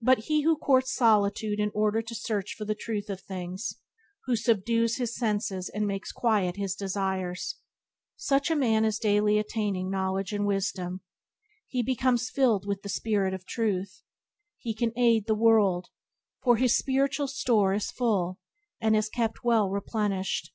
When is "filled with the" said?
12.30-12.88